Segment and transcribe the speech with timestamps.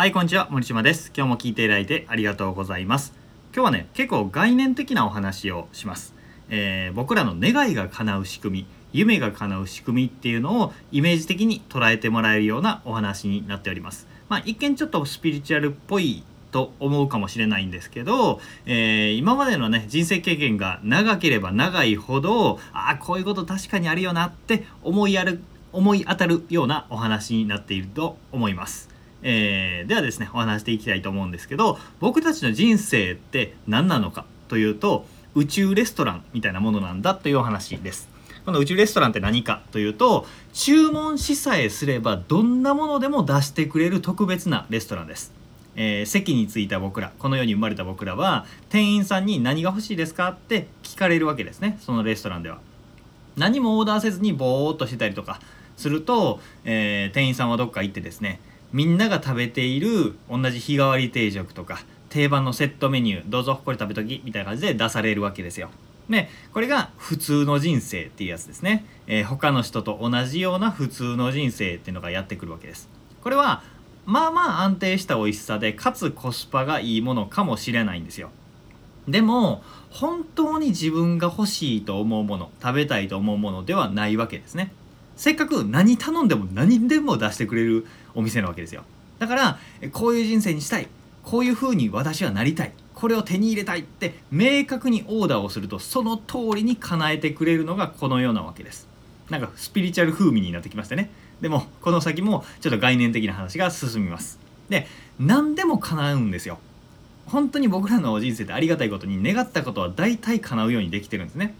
[0.00, 0.48] はい、こんにちは。
[0.50, 1.12] 森島です。
[1.14, 3.12] 今日も聞いていただいてありがとうございます。
[3.54, 6.14] 今日はね、結構概念的なお話をします。
[6.48, 14.06] えー僕らの願いが叶う仕組み、夢が叶う仕組みっていうのをイメージ的に捉えてもらえるようなお話になっております。
[14.30, 25.42] まあ、一見ちょっとスピリチュアルっぽいと思うかもしれないんですけど、えー今までのね人生経験が長ければ長いほどああこういうこと確かにあるよなって思いやる
[25.74, 28.88] 思い当たるようなお話になっていると思います。
[29.22, 35.04] えーではですねお話していきたいと思うんですけど僕たちの人生って何なのかというと
[35.34, 38.08] 宇宙レストランみたいなものなんだというお話です。
[38.44, 45.32] この宇宙レストランって何かというと注文しさえすればどんなものでも出してくれる特別なレストランです。
[45.76, 52.58] えー席に着いた僕らこの世に生まれた僕らは店員さんに何が欲しいですかって聞かれるわけですねそのレストランでは。
[53.36, 55.40] 何もオーダーせずにぼーっとしてたりとか
[55.76, 58.40] すると、えー店員さんはどっか行ってですね
[58.72, 65.70] みんなが食べている同じ日替わり定食とか定番のセットメニューどうぞこれ食べときみたいな感じで出されるわけですよ。
[66.08, 72.88] でこれが普通の人生っていうやつですね、えー他の人と同じような普通の人生っていうのがやってくるわけです。
[73.22, 73.62] これは
[74.06, 78.30] まあまあ安定した美味しさでかつコスパがいいものかもしれないんですよ。
[79.08, 84.72] でも本当に自分が欲しいと思うもの食べたいと思うものではないわけですね
[85.16, 88.84] せっかく何頼んでも何でも出してくれるお店なわけですよ。
[89.18, 89.58] だから
[89.92, 90.88] こういう人生にしたい。
[91.22, 92.72] こういう風に私はなりたい。
[92.94, 98.88] これを手に入れたいって明確にオーダーをするとその通りに叶えてくれるのがこのようなわけです。
[99.30, 101.10] なんかスピリチュアル風味になってきましたね。
[101.40, 104.38] でもこの先もちょっと概念的な話が進みます。
[104.68, 104.86] で
[105.18, 106.58] 何でも叶うんですよ。
[107.26, 111.54] 本当に僕らの人生でありがたいことに願ったことは大体叶うようにできてるんですね。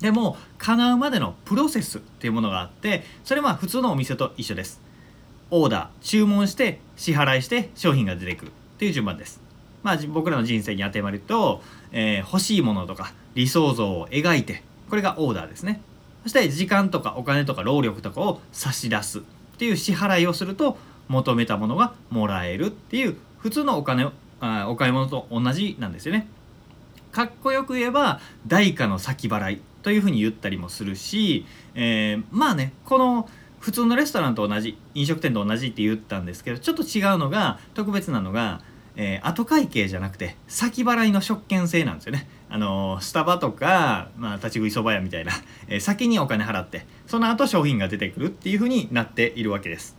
[0.00, 4.80] でも叶うまでのプロセスっていうものがあってそれは普通のお店と一緒です。
[5.50, 8.50] オーダー注文して支払いして商品が出てくる。
[8.50, 9.40] っていう順番です。
[9.82, 15.80] まあ僕らの人生に当てはまると、えー欲しいものとか理想像を描いてこれがオーダーですね。
[16.24, 19.20] そして時間とかお金とか労力とかを差し出す。
[19.20, 19.22] っ
[19.58, 20.76] ていう支払いをすると
[21.08, 22.66] 求めたものがもらえる。
[22.66, 26.26] っていう普通のお金をあお買い物と同じなんですよね。
[27.12, 33.28] かっこよく言えば代価の先払いというふうに言ったりもするし、えーまあねこの
[33.66, 38.60] 普通のレストランと同じ飲食店と同じって言ったんですけどちょっと違うのが特別なのが、
[38.94, 42.28] えー後会計じゃなくて先払いの食券制なんですよね。
[42.48, 45.32] あのースタバとか、まあ、立ち食いそば屋みたいな、
[45.66, 49.96] えー先にお金払ってその後商品が出てくるっていうふうになっているわけです。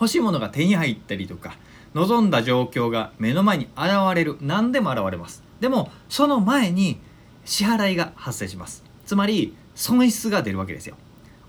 [0.00, 1.58] 欲しいものが手に入ったりとか
[1.92, 6.98] 望んだ状況が目の前に現れる何でも現れますでもその前に
[7.44, 10.96] 支払いが発生しますつまり損失が出るわけですよ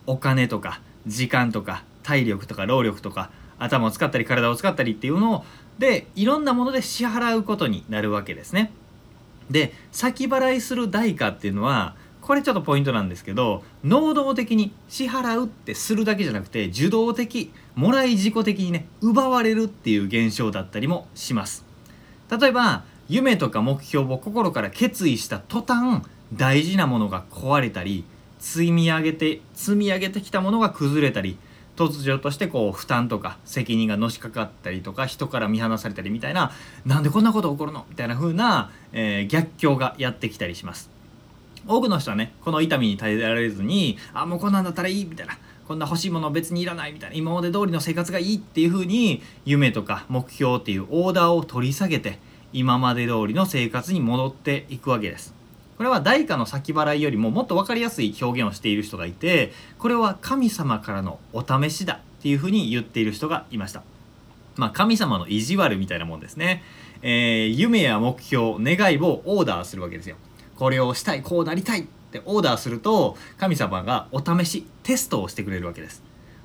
[0.06, 5.46] お金とか時間とか体力とか労力とか頭を使ったり体を使ったりっていうのを
[5.80, 8.72] でいろんなもので支払うことになるわけですね。
[9.50, 21.66] で先払いする代価っていうのはこれちょっとポイントなんですけど能動的に支払うってするだけじゃなくて受動的もらい自己的にね奪われるっていう現象だったりもします。
[22.32, 26.02] 例えば夢とか目標を心から決意した途端
[26.34, 28.04] 大事なものが壊れたり
[28.46, 31.36] 積み上げて積み上げてきたものが崩れたり
[31.76, 36.52] 突如としてこう負担とか責任がのしかかったりとか人から見放されたりみたいな
[36.86, 40.92] なんでこんなこと起こるのみたいな風な、えー逆境がやってきたりします。
[41.68, 52.20] 多くの人はねこの痛みに耐えられずにあもうこんなんだったらいいみたいなこんな欲しいもの別にいらないみたいな今まで通りの生活がいいっていう風に夢とか目標っていうオーダーを取り下げて
[52.54, 55.34] 今まで通りの生活に戻っていくわけです。
[55.78, 63.84] これは代価の先払いよりももっと分かりやすい表現をしている人がいてこれは神様からのお試しだっていう風に言っている人がいました。
[64.56, 66.64] まあ神様の意地悪みたいなもんですね、
[67.02, 70.16] えー夢や目標願いをオーダーするわけですよ。
[70.56, 76.02] これをしたいこうなりたいってオーダーすると神様がお試しテストをしてくれるわけです。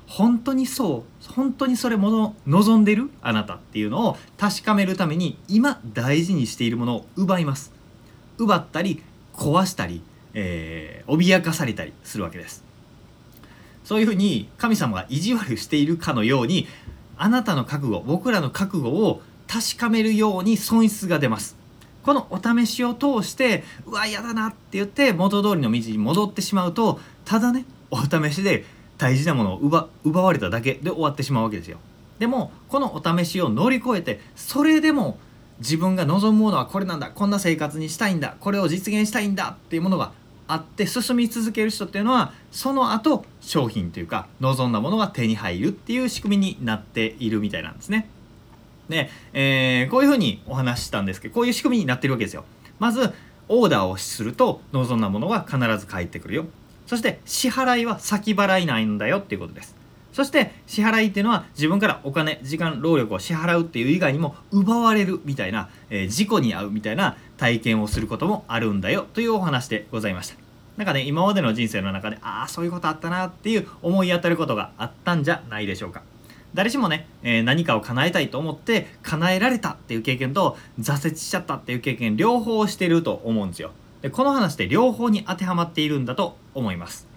[0.07, 3.09] 本当にそう本当にそれもの望んでる？
[3.21, 7.71] あなたっていうのを確かめるために今大事にしているものを奪います。
[8.37, 9.01] 奪ったり
[9.33, 10.01] 壊したり、
[10.33, 12.63] えー脅かされたりするわけです。
[13.83, 16.67] そういうふうに神様が意地悪しているかのように
[17.17, 21.57] あなたの覚悟僕らの覚悟を確かめるように損失が出ます。
[22.03, 28.65] このお試しを通してうわ嫌だなって言って元通りの道に戻ってしまうとただねお試しで
[28.97, 31.77] 大事なものを奪奪われただけで終わってしまうわけですよ。
[32.19, 35.17] でもこのお試しを乗り越えてそれでも
[35.61, 40.11] 自分が望むものはこれなんだこんな生活にしたいんだこれを実現したいんだっていうものが
[40.47, 48.09] あって進み続ける人っていうのはその後商品というか望んだものが手に入るっていう仕組みになっているみたいなんですね。
[48.89, 52.43] で、えー、こういうふうにお話ししたんですけどこういう仕組みになってるわけですよ。
[52.79, 53.13] まず
[53.47, 56.45] オーダーをすると望んだものが必ず返ってくるよ。
[56.87, 59.80] そして支払いは先払いないんだよっていうことです。
[60.11, 70.35] そして支払いっていうのは自分からお金時間労力を支払うっていう以外にも奪われるみたいな、えー、事故に遭うみたいな体験をすることもあるんだよというお話でございました。
[70.77, 76.01] なんかね今までの人生の中でああそういうことあったなっていう思い当たることがあったんじゃないでしょうか。
[76.53, 83.71] 誰しもね、えー、何かを叶えたいと思って叶えられたっていう経験と挫折しちゃったっていう経験両方してると思うんですよ。
[84.01, 87.10] でこの話って両方に当てはまっているんだと思います。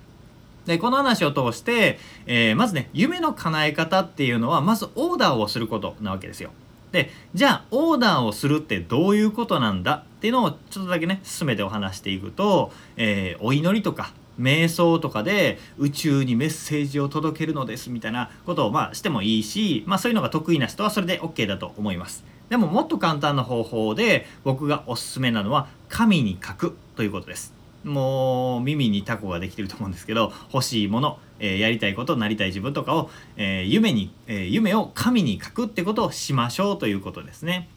[0.67, 6.51] でこの話を通して、えー、まずね夢の叶え方っていうのはまずオーダーをすることなわけですよ。
[6.93, 22.25] でじゃあオーダーをするってどういうことなんだっていうのをちょっとだけね進めてお話していくと、えー、お祈りとか瞑想とかで宇宙にメッセージを届けるのですみたいなことをまあしてもいいし、まあ、そういうのが得意な人はそれで OK だと思います。
[22.49, 27.64] でももっと簡単な方法で僕がおすすめなのは神に書くということです。
[27.85, 37.69] もう耳にタコができてると思うんですけど欲しいもの、えー、やりたいことなりたい自分とかを、えー、夢に、えー、夢を神に書くってことをしましょうということですね。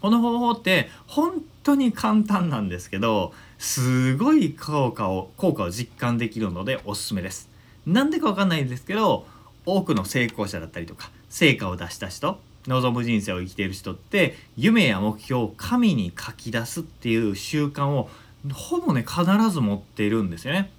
[0.00, 7.48] この方法って本当に簡単なんですけどすごい効果を効果を実感できるのでおすすめです。
[7.86, 9.26] なんでかわかんないんですけど
[9.64, 18.08] 多くの成功者だったりとか成果を出した人望む人生を生きている人って夢や目標を神に書き出すっていう習慣を
[18.52, 20.70] ほぼね必ず持っているんですよね。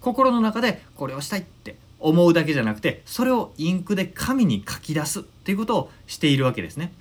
[0.00, 6.92] 心の中でこれをしたいって思うだけじゃなくてそれをインクで紙に書き出すっていうことをしているわけですね。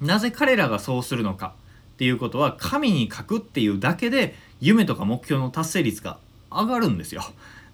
[0.00, 1.54] なぜ彼らがそうするのか
[1.94, 6.18] っていうことは紙に書くっていうだけで夢とか目標の達成率が
[6.50, 7.22] 上がるんですよ。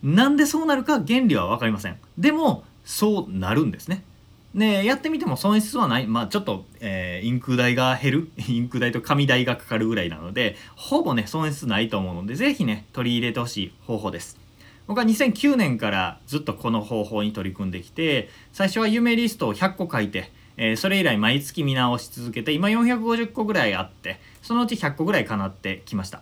[0.02, 1.98] なんでそうなるか原理は分かりません。
[2.18, 4.04] でもそうなるんですね。
[4.54, 6.06] でやってみても損失はない。
[6.06, 8.30] まあちょっと、えー、インク代が減る。
[8.48, 14.38] インク代と紙代がかかるぐらいなのでほぼね損失ないと思うので是非ね取り入れてほしい方法です。
[14.86, 26.20] 僕は2009年からずっとこの方法に取り組んできて最初は夢リストを100個書いて、えー、それ以来毎月見直し続けて今450個ぐらいあってそのうち100個ぐらい叶ってきました。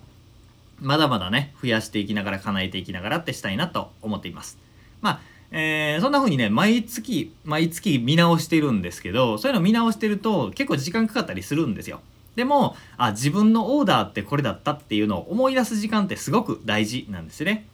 [0.79, 4.59] まだまだね増やしていきながら叶えていきながらってしたいなと思っています。
[5.01, 5.21] まあ
[5.53, 12.01] えー、そんな風にね毎月毎月見直してるんですけどそういうの見直してると結構時間かかったりするんですよ。
[12.37, 17.67] でもあ自分のオーダーってこれだったっていうのを思い出す時間ってすごく大事なんですね。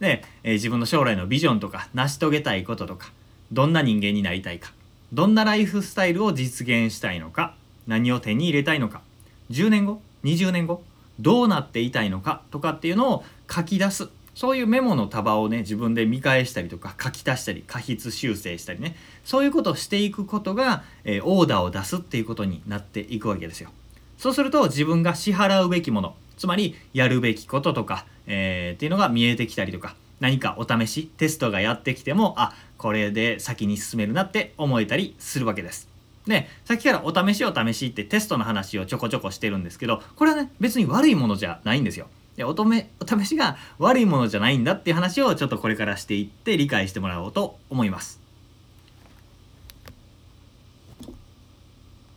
[0.00, 3.10] で、えー、自分の将来のビジョンとか成し遂げたいこととか
[3.52, 4.72] どんな人間になりたいか
[5.12, 7.54] どんなライフスタイルを実現したいのか
[7.86, 9.02] 何を手に入れたいのか
[9.50, 10.82] 10年後20年後
[11.20, 23.70] どうなっていたいのかとかっていうのを書き出すそういうメモの束をね自分で見返したりとか書き足したり過筆修正したりねそういうことをしていくことが、えー、オーダーを出すっていうことになっていくわけですよ。
[24.18, 35.88] そうすると自分が支払うべきものつまりやるべきこととか、えー、っていうのが見えてきたりとか何かお試しテストがやってきてもあこれで先に進めるなって思えたりするわけです。
[36.26, 42.06] でさっきからお試しお試しってテストの話をちょこちょこしてるんですけどこれはね別に悪いものじゃないんですよ。
[42.36, 48.23] でおとめお試しが悪いものじゃないんだっていう話をちょっとこれからしていって理解してもらおうと思います。